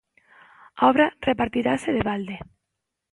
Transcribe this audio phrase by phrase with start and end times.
[0.81, 2.37] A obra repartirase de balde.